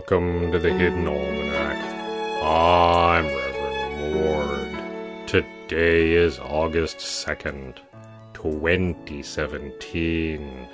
[0.00, 1.76] Welcome to the Hidden Almanac.
[2.42, 4.78] I'm Reverend Mord.
[5.28, 7.76] Today is August 2nd,
[8.32, 10.68] 2017.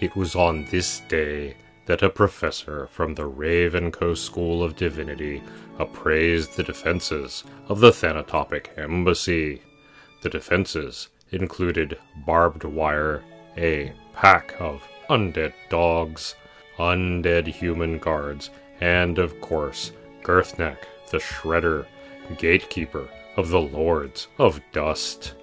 [0.00, 5.42] It was on this day that a professor from the Ravenco School of Divinity
[5.78, 9.62] appraised the defenses of the Thanatopic Embassy.
[10.20, 13.24] The defenses included barbed wire,
[13.56, 16.34] a pack of undead dogs,
[16.78, 18.50] undead human guards,
[18.80, 19.92] and of course,
[20.22, 20.78] Girthneck,
[21.10, 21.86] the Shredder,
[22.38, 25.34] gatekeeper of the Lords of Dust.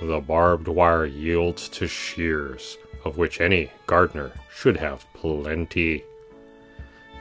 [0.00, 6.04] The barbed wire yields to shears, of which any gardener should have plenty.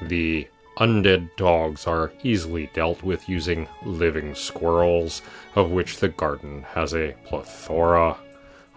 [0.01, 0.47] The
[0.77, 5.21] undead dogs are easily dealt with using living squirrels,
[5.55, 8.17] of which the garden has a plethora.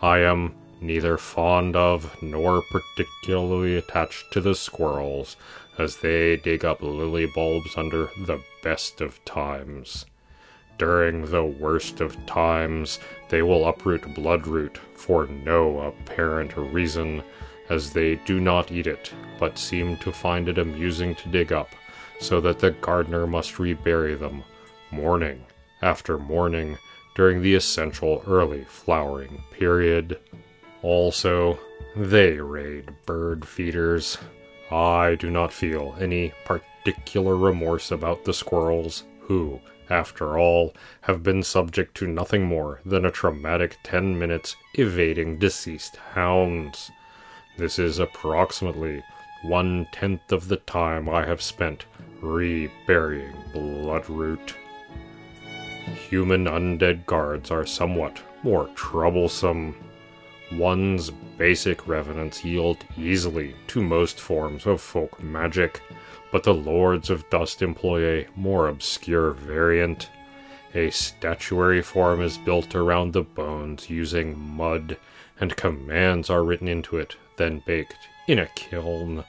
[0.00, 5.36] I am neither fond of nor particularly attached to the squirrels,
[5.78, 10.06] as they dig up lily bulbs under the best of times.
[10.78, 17.22] During the worst of times, they will uproot bloodroot for no apparent reason,
[17.68, 21.70] as they do not eat it, but seem to find it amusing to dig up,
[22.20, 24.44] so that the gardener must rebury them,
[24.90, 25.44] morning
[25.82, 26.78] after morning,
[27.14, 30.18] during the essential early flowering period.
[30.82, 31.58] Also,
[31.96, 34.18] they raid bird feeders.
[34.70, 41.42] I do not feel any particular remorse about the squirrels, who, after all, have been
[41.42, 46.90] subject to nothing more than a traumatic 10 minutes evading deceased hounds.
[47.56, 49.02] This is approximately
[49.42, 51.86] one tenth of the time I have spent
[52.20, 54.54] reburying Bloodroot.
[56.08, 59.74] Human undead guards are somewhat more troublesome.
[60.52, 65.82] One's basic revenants yield easily to most forms of folk magic,
[66.32, 70.08] but the Lords of Dust employ a more obscure variant.
[70.74, 74.96] A statuary form is built around the bones using mud,
[75.38, 79.24] and commands are written into it, then baked in a kiln.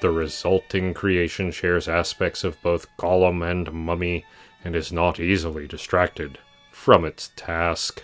[0.00, 4.24] The resulting creation shares aspects of both golem and mummy,
[4.64, 6.38] and is not easily distracted
[6.72, 8.02] from its task.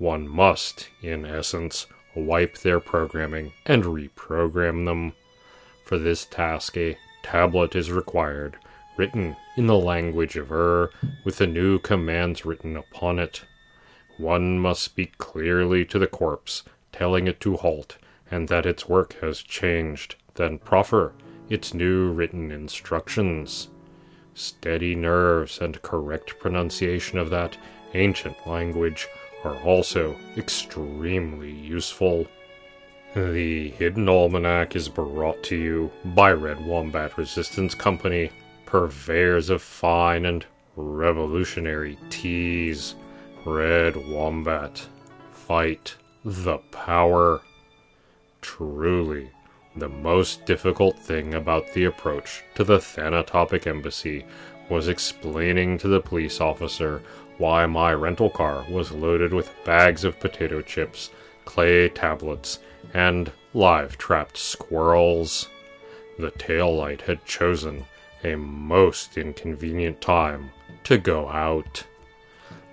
[0.00, 5.12] One must, in essence, wipe their programming and reprogram them.
[5.84, 8.56] For this task, a tablet is required,
[8.96, 10.88] written in the language of Ur,
[11.22, 13.44] with the new commands written upon it.
[14.16, 16.62] One must speak clearly to the corpse,
[16.92, 17.98] telling it to halt,
[18.30, 21.12] and that its work has changed, then proffer
[21.50, 23.68] its new written instructions.
[24.32, 27.58] Steady nerves and correct pronunciation of that
[27.92, 29.06] ancient language
[29.44, 32.26] are also extremely useful.
[33.14, 38.30] The Hidden Almanac is brought to you by Red Wombat Resistance Company,
[38.66, 40.46] purveyors of fine and
[40.76, 42.94] revolutionary teas.
[43.44, 44.86] Red Wombat.
[45.32, 47.40] Fight the power.
[48.42, 49.30] Truly,
[49.76, 54.24] the most difficult thing about the approach to the Thanatopic Embassy
[54.68, 57.02] was explaining to the police officer
[57.40, 61.08] why my rental car was loaded with bags of potato chips,
[61.46, 62.58] clay tablets,
[62.92, 65.48] and live trapped squirrels.
[66.18, 67.86] The tail light had chosen
[68.22, 70.50] a most inconvenient time
[70.84, 71.84] to go out.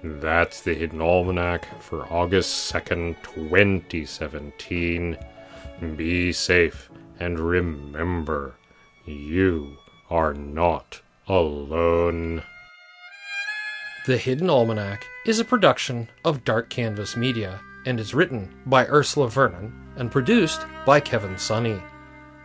[0.03, 5.17] That's the Hidden Almanac for August 2nd, 2017.
[5.95, 6.89] Be safe
[7.22, 8.55] and remember,
[9.05, 9.78] you
[10.09, 12.44] are not alone.
[14.07, 19.29] The Hidden Almanac is a production of Dark Canvas Media and is written by Ursula
[19.29, 21.84] Vernon and produced by Kevin Sonney.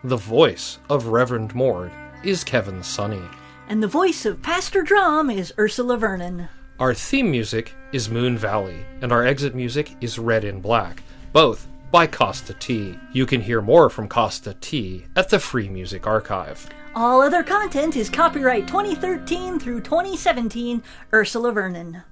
[0.03, 1.93] The voice of Reverend Mord
[2.25, 3.23] is Kevin Sonney.
[3.69, 6.49] And the voice of Pastor Drum is Ursula Vernon.
[6.81, 11.69] Our theme music is Moon Valley, and our exit music is Red in Black, both
[11.93, 12.99] by Kosta T.
[13.13, 16.69] You can hear more from Kosta T at the Free Music Archive.
[16.95, 20.83] All other content is copyright 2013 through 2017,
[21.15, 22.03] Ursula Vernon.